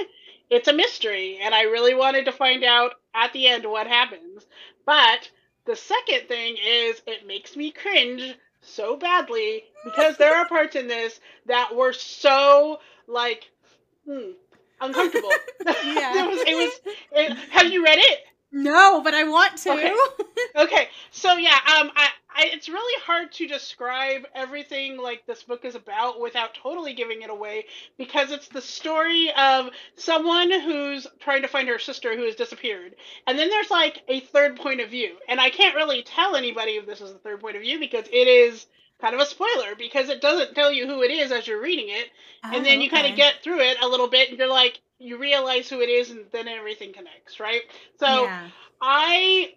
[0.50, 4.46] it's a mystery and i really wanted to find out at the end what happens.
[4.86, 5.30] But
[5.66, 10.88] the second thing is it makes me cringe so badly because there are parts in
[10.88, 13.50] this that were so like
[14.06, 14.32] hmm,
[14.82, 15.32] uncomfortable.
[15.66, 15.74] yeah,
[16.24, 16.42] it was.
[16.48, 16.96] It was.
[17.12, 18.20] It, have you read it?
[18.52, 19.72] No, but I want to.
[19.72, 19.94] Okay.
[20.56, 20.88] okay.
[21.12, 25.76] So yeah, um, I, I, it's really hard to describe everything like this book is
[25.76, 27.66] about without totally giving it away
[27.98, 32.96] because it's the story of someone who's trying to find her sister who has disappeared,
[33.26, 36.74] and then there's like a third point of view, and I can't really tell anybody
[36.74, 38.66] if this is the third point of view because it is
[39.02, 41.90] kind of a spoiler because it doesn't tell you who it is as you're reading
[41.90, 42.10] it,
[42.46, 43.02] oh, and then you okay.
[43.02, 45.90] kind of get through it a little bit, and you're like, you realize who it
[45.90, 47.62] is, and then everything connects, right?
[48.00, 48.48] So yeah.
[48.82, 49.54] I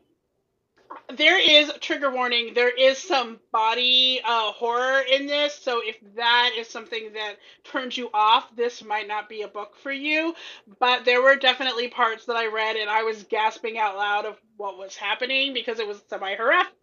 [1.16, 2.55] there is trigger warning.
[2.55, 7.96] There is some body uh, horror in this, so if that is something that turns
[7.96, 10.35] you off, this might not be a book for you.
[10.79, 14.37] But there were definitely parts that I read and I was gasping out loud of
[14.61, 16.37] what was happening because it was semi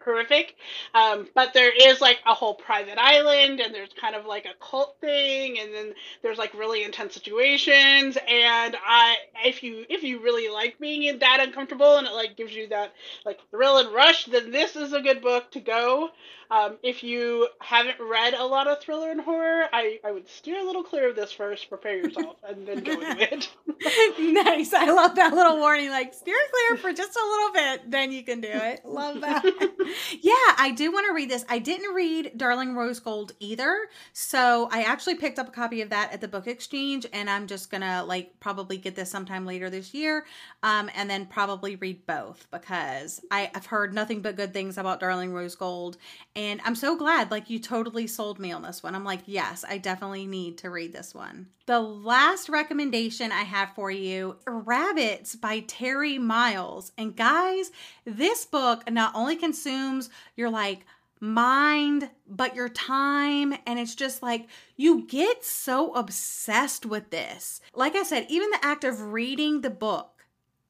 [0.03, 0.55] horrific.
[0.95, 4.55] Um, but there is like a whole private island, and there's kind of like a
[4.63, 8.17] cult thing, and then there's like really intense situations.
[8.17, 12.35] And I, if you if you really like being in that uncomfortable, and it like
[12.37, 12.93] gives you that
[13.25, 16.09] like thrill and rush, then this is a good book to go.
[16.49, 20.59] Um, if you haven't read a lot of thriller and horror, I, I would steer
[20.59, 23.49] a little clear of this first, prepare yourself, and then go into it.
[24.19, 24.73] Nice.
[24.73, 25.89] I love that little warning.
[25.89, 28.81] Like, steer clear for just a little bit, then you can do it.
[28.85, 29.43] Love that.
[30.21, 31.45] yeah, I do want to read this.
[31.49, 33.87] I didn't read Darling Rose Gold either.
[34.13, 37.47] So I actually picked up a copy of that at the book exchange, and I'm
[37.47, 40.25] just going to, like, probably get this sometime later this year
[40.63, 44.99] um, and then probably read both because I, I've heard nothing but good things about
[44.99, 45.97] Darling Rose Gold.
[46.35, 48.95] And I'm so glad, like, you totally sold me on this one.
[48.95, 51.47] I'm like, yes, I definitely need to read this one.
[51.67, 56.93] The last recommendation I have for you Rabbits by Terry Miles.
[56.97, 57.56] And guys,
[58.05, 60.85] this book not only consumes your like
[61.19, 63.53] mind, but your time.
[63.65, 67.61] And it's just like you get so obsessed with this.
[67.73, 70.17] Like I said, even the act of reading the book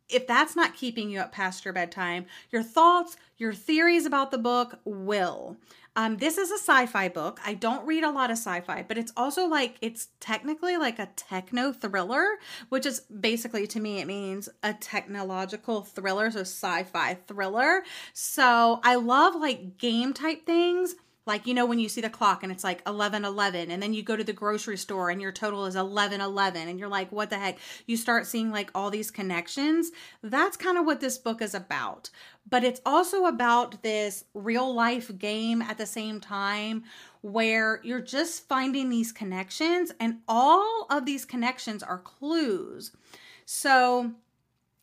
[0.10, 4.38] if that's not keeping you up past your bedtime, your thoughts, your theories about the
[4.38, 5.58] book will.
[5.98, 7.40] Um, this is a sci-fi book.
[7.44, 11.10] I don't read a lot of sci-fi, but it's also like it's technically like a
[11.16, 12.24] techno thriller,
[12.70, 17.82] which is basically to me it means a technological thriller, so sci-fi thriller.
[18.14, 20.94] So I love like game type things
[21.28, 23.94] like, you know, when you see the clock and it's like 11 11, and then
[23.94, 27.12] you go to the grocery store and your total is 11 11, and you're like,
[27.12, 27.58] what the heck?
[27.86, 29.92] You start seeing like all these connections.
[30.24, 32.10] That's kind of what this book is about.
[32.50, 36.84] But it's also about this real life game at the same time
[37.22, 42.92] where you're just finding these connections, and all of these connections are clues.
[43.46, 44.14] So,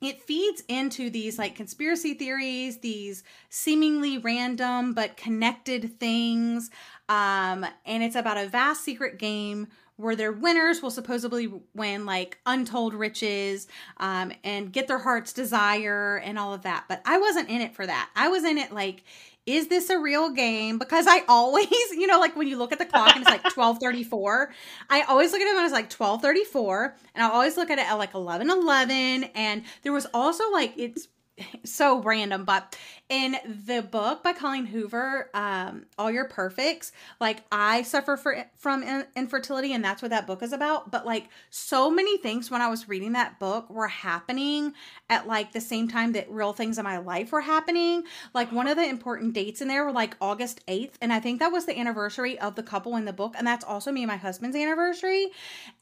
[0.04, 6.70] it feeds into these like conspiracy theories, these seemingly random but connected things.
[7.08, 12.38] Um, and it's about a vast secret game where their winners will supposedly win like
[12.46, 16.84] untold riches um, and get their heart's desire and all of that.
[16.88, 18.10] But I wasn't in it for that.
[18.16, 19.04] I was in it like
[19.46, 20.78] is this a real game?
[20.78, 23.44] Because I always, you know, like when you look at the clock and it's like
[23.56, 24.52] 1234,
[24.90, 27.86] I always look at it when it's like 1234 and I always look at it
[27.86, 29.30] at like 1111.
[29.34, 31.08] And there was also like, it's
[31.64, 32.76] so random, but
[33.10, 33.36] in
[33.66, 36.90] the book by Colleen Hoover, um, All Your Perfects,
[37.20, 38.82] like I suffer for, from
[39.14, 40.90] infertility, and that's what that book is about.
[40.90, 44.72] But like so many things when I was reading that book were happening
[45.10, 48.04] at like the same time that real things in my life were happening.
[48.32, 51.40] Like one of the important dates in there were like August 8th, and I think
[51.40, 54.08] that was the anniversary of the couple in the book, and that's also me and
[54.08, 55.28] my husband's anniversary.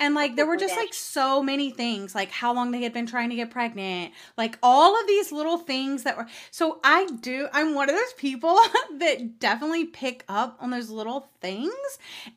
[0.01, 3.07] And like there were just like so many things, like how long they had been
[3.07, 7.49] trying to get pregnant, like all of these little things that were so I do
[7.53, 8.59] I'm one of those people
[8.99, 11.73] that definitely pick up on those little things.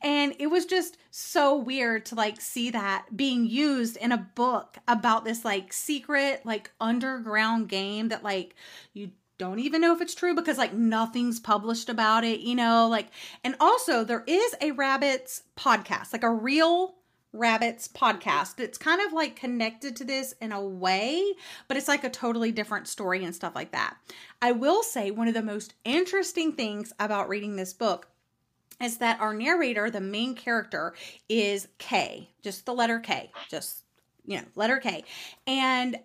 [0.02, 4.78] And it was just so weird to like see that being used in a book
[4.86, 8.54] about this like secret like underground game that like
[8.92, 12.88] you don't even know if it's true because like nothing's published about it, you know,
[12.88, 13.08] like
[13.44, 16.94] and also there is a rabbits podcast, like a real
[17.36, 18.60] Rabbits podcast.
[18.60, 21.34] It's kind of like connected to this in a way,
[21.68, 23.96] but it's like a totally different story and stuff like that.
[24.40, 28.08] I will say one of the most interesting things about reading this book
[28.82, 30.94] is that our narrator, the main character,
[31.28, 33.84] is K, just the letter K, just,
[34.24, 35.04] you know, letter K.
[35.46, 35.98] And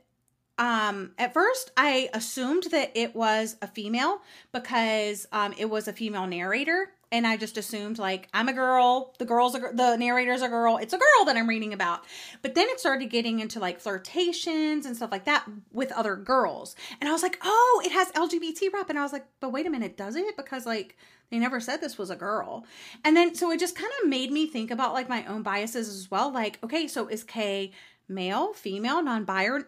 [0.57, 4.21] um at first i assumed that it was a female
[4.51, 9.13] because um it was a female narrator and I just assumed like I'm a girl,
[9.19, 12.05] the girl's a, the narrator's a girl, it's a girl that I'm reading about.
[12.41, 16.75] But then it started getting into like flirtations and stuff like that with other girls,
[16.99, 19.65] and I was like, oh, it has LGBT rep, and I was like, but wait
[19.65, 20.37] a minute, does it?
[20.37, 20.97] Because like
[21.29, 22.65] they never said this was a girl,
[23.03, 25.89] and then so it just kind of made me think about like my own biases
[25.89, 26.31] as well.
[26.31, 27.71] Like, okay, so is Kay
[28.11, 29.63] male, female, non-binary,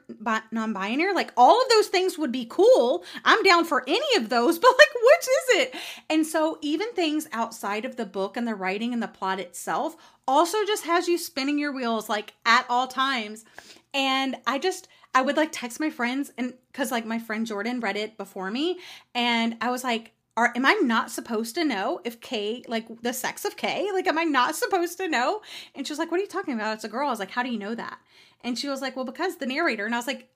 [0.52, 3.04] non-binary, like all of those things would be cool.
[3.24, 5.76] I'm down for any of those, but like which is it?
[6.10, 9.96] And so even things outside of the book and the writing and the plot itself
[10.28, 13.46] also just has you spinning your wheels like at all times.
[13.94, 17.80] And I just I would like text my friends and cuz like my friend Jordan
[17.80, 18.80] read it before me
[19.14, 23.14] and I was like are am I not supposed to know if K like the
[23.14, 23.89] sex of K?
[23.94, 25.41] Like am I not supposed to know?
[25.76, 26.76] And she was like, "What are you talking about?
[26.76, 28.00] It's a girl." I was like, "How do you know that?"
[28.44, 29.86] And she was like, well, because the narrator.
[29.86, 30.30] And I was like,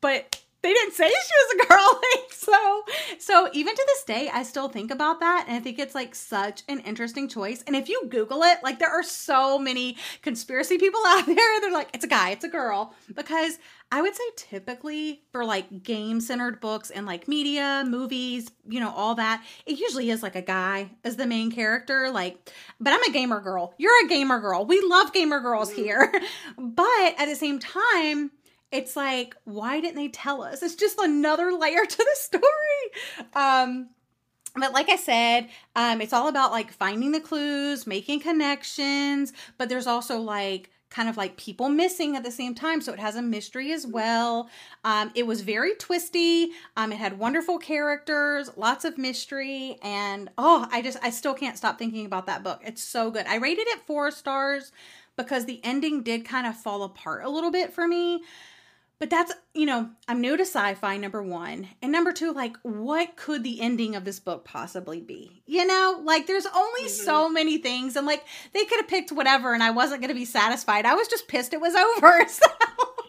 [0.00, 2.00] but they didn't say she was a girl.
[2.30, 2.84] so,
[3.18, 5.44] so even to this day, I still think about that.
[5.46, 7.62] And I think it's like such an interesting choice.
[7.66, 11.60] And if you Google it, like there are so many conspiracy people out there.
[11.60, 12.94] They're like, it's a guy, it's a girl.
[13.14, 13.58] Because
[13.92, 18.90] I would say typically for like game centered books and like media, movies, you know,
[18.90, 22.10] all that, it usually is like a guy as the main character.
[22.10, 22.50] Like,
[22.80, 23.74] but I'm a gamer girl.
[23.76, 24.64] You're a gamer girl.
[24.64, 25.76] We love gamer girls mm.
[25.76, 26.10] here.
[26.58, 28.30] but at the same time,
[28.74, 33.88] it's like why didn't they tell us it's just another layer to the story um
[34.56, 39.68] but like i said um it's all about like finding the clues making connections but
[39.68, 42.80] there's also like kind of like people missing at the same time.
[42.80, 44.48] So it has a mystery as well.
[44.84, 46.52] Um, it was very twisty.
[46.76, 51.58] Um, it had wonderful characters, lots of mystery, and oh, I just I still can't
[51.58, 52.60] stop thinking about that book.
[52.64, 53.26] It's so good.
[53.26, 54.70] I rated it four stars
[55.16, 58.22] because the ending did kind of fall apart a little bit for me.
[59.00, 61.68] But that's, you know, I'm new to sci fi, number one.
[61.82, 65.42] And number two, like, what could the ending of this book possibly be?
[65.46, 67.04] You know, like, there's only mm-hmm.
[67.04, 67.96] so many things.
[67.96, 70.86] And, like, they could have picked whatever and I wasn't going to be satisfied.
[70.86, 72.28] I was just pissed it was over.
[72.28, 72.46] So.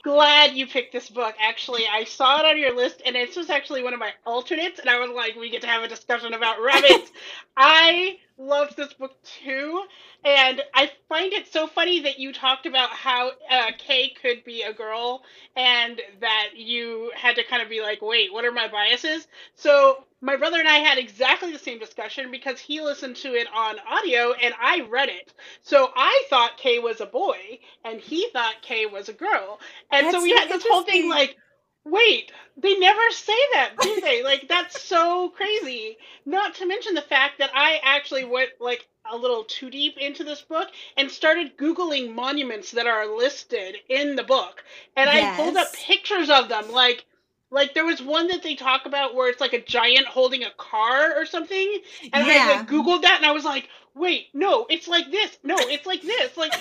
[0.03, 1.35] Glad you picked this book.
[1.41, 4.79] Actually, I saw it on your list and this was actually one of my alternates.
[4.79, 7.11] And I was like, we get to have a discussion about rabbits.
[7.57, 9.83] I loved this book too.
[10.23, 14.63] And I find it so funny that you talked about how uh, Kay could be
[14.63, 15.23] a girl
[15.55, 19.27] and that you had to kind of be like, wait, what are my biases?
[19.55, 23.47] So my brother and I had exactly the same discussion because he listened to it
[23.53, 25.33] on audio and I read it.
[25.61, 29.59] So I thought Kay was a boy and he thought Kay was a girl.
[29.91, 31.37] And That's so we had this whole thing like,
[31.85, 34.23] wait, they never say that, do they?
[34.23, 35.97] like that's so crazy.
[36.25, 40.23] Not to mention the fact that I actually went like a little too deep into
[40.23, 44.63] this book and started googling monuments that are listed in the book
[44.97, 45.39] and yes.
[45.39, 47.05] i pulled up pictures of them like
[47.51, 50.49] like there was one that they talk about where it's like a giant holding a
[50.57, 51.79] car or something
[52.13, 52.33] and yeah.
[52.33, 55.85] i like, googled that and i was like wait no it's like this no it's
[55.85, 56.53] like this like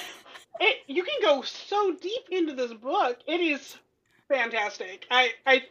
[0.60, 3.76] it you can go so deep into this book it is
[4.28, 5.62] fantastic i i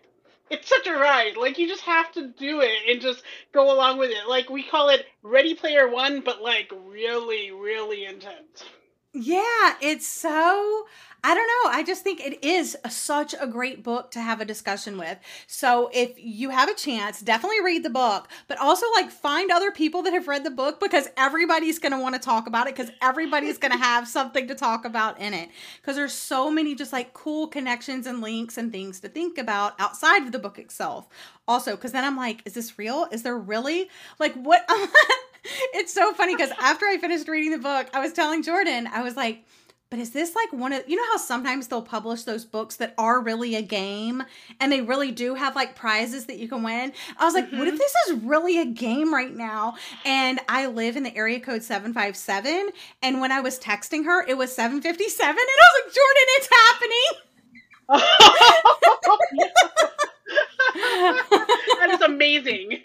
[0.49, 1.35] it's such a ride.
[1.37, 3.23] Like you just have to do it and just
[3.53, 4.27] go along with it.
[4.27, 8.63] Like we call it Ready Player One, but like really, really intense.
[9.13, 10.85] Yeah, it's so
[11.25, 11.71] I don't know.
[11.71, 15.17] I just think it is such a great book to have a discussion with.
[15.47, 19.71] So if you have a chance, definitely read the book, but also like find other
[19.71, 22.75] people that have read the book because everybody's going to want to talk about it
[22.75, 25.49] because everybody's going to have something to talk about in it.
[25.81, 29.79] Because there's so many just like cool connections and links and things to think about
[29.79, 31.07] outside of the book itself.
[31.47, 33.07] Also, because then I'm like, is this real?
[33.13, 34.65] Is there really like what?
[35.73, 39.03] it's so funny because after I finished reading the book, I was telling Jordan, I
[39.03, 39.45] was like,
[39.93, 42.95] but is this like one of you know how sometimes they'll publish those books that
[42.97, 44.23] are really a game
[44.59, 46.91] and they really do have like prizes that you can win?
[47.15, 47.59] I was like, mm-hmm.
[47.59, 47.77] what if mm-hmm.
[47.77, 49.75] this is really a game right now?
[50.03, 52.71] And I live in the area code 757
[53.03, 56.49] and when I was texting her, it was 757 and I was like, Jordan, it's
[57.87, 58.23] happening.
[60.75, 62.79] that is amazing.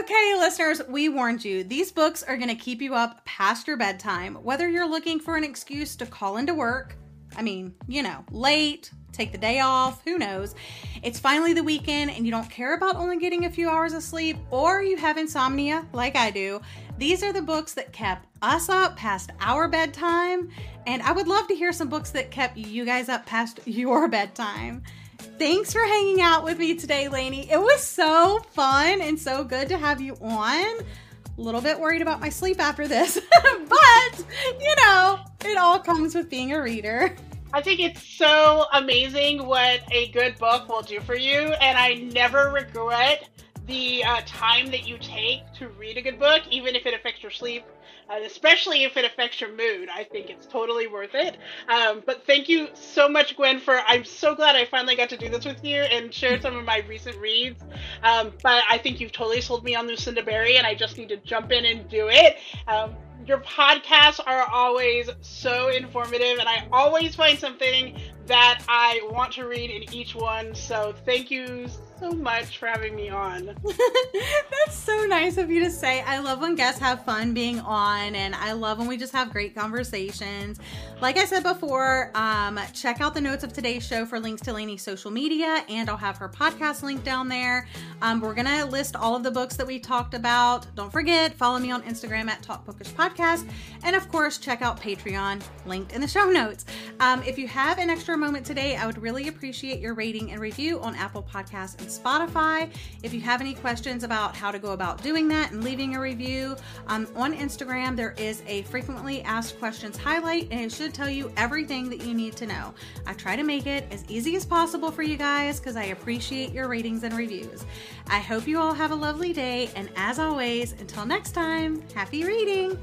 [0.00, 1.64] okay, listeners, we warned you.
[1.64, 5.36] These books are going to keep you up past your bedtime, whether you're looking for
[5.36, 6.96] an excuse to call into work.
[7.36, 10.54] I mean, you know, late, take the day off, who knows.
[11.02, 14.02] It's finally the weekend and you don't care about only getting a few hours of
[14.02, 16.60] sleep or you have insomnia like I do.
[16.98, 20.50] These are the books that kept us up past our bedtime,
[20.86, 24.08] and I would love to hear some books that kept you guys up past your
[24.08, 24.82] bedtime.
[25.22, 27.50] Thanks for hanging out with me today, Lainey.
[27.50, 30.64] It was so fun and so good to have you on.
[30.64, 34.24] A little bit worried about my sleep after this, but
[34.60, 37.14] you know, it all comes with being a reader.
[37.52, 41.94] I think it's so amazing what a good book will do for you, and I
[42.12, 43.28] never regret
[43.66, 47.22] the uh, time that you take to read a good book, even if it affects
[47.22, 47.64] your sleep,
[48.10, 49.88] uh, especially if it affects your mood.
[49.92, 51.36] I think it's totally worth it.
[51.68, 55.16] Um, but thank you so much, Gwen, for I'm so glad I finally got to
[55.16, 57.62] do this with you and share some of my recent reads.
[58.02, 61.08] Um, but I think you've totally sold me on Lucinda Berry, and I just need
[61.10, 62.38] to jump in and do it.
[62.66, 62.94] Um,
[63.26, 67.96] your podcasts are always so informative, and I always find something
[68.26, 70.54] that I want to read in each one.
[70.54, 71.68] So thank you
[72.02, 73.46] so much for having me on.
[73.64, 76.00] That's so nice of you to say.
[76.00, 79.30] I love when guests have fun being on, and I love when we just have
[79.30, 80.58] great conversations.
[81.00, 84.52] Like I said before, um, check out the notes of today's show for links to
[84.52, 87.68] Lainey's social media, and I'll have her podcast link down there.
[88.02, 90.66] Um, we're going to list all of the books that we talked about.
[90.74, 93.48] Don't forget, follow me on Instagram at Talk Bookish Podcast,
[93.84, 96.64] and of course, check out Patreon, linked in the show notes.
[96.98, 100.40] Um, if you have an extra moment today, I would really appreciate your rating and
[100.40, 102.70] review on Apple Podcasts and Spotify.
[103.02, 106.00] If you have any questions about how to go about doing that and leaving a
[106.00, 111.10] review, um, on Instagram there is a frequently asked questions highlight and it should tell
[111.10, 112.74] you everything that you need to know.
[113.06, 116.52] I try to make it as easy as possible for you guys because I appreciate
[116.52, 117.64] your ratings and reviews.
[118.08, 122.24] I hope you all have a lovely day, and as always, until next time, happy
[122.24, 122.78] reading!